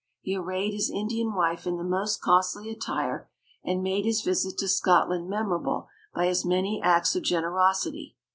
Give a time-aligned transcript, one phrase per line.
[0.21, 3.29] He arrayed his Indian wife in the most costly attire,
[3.63, 8.15] and made his visit to Scotland memorable by his many acts of generosity.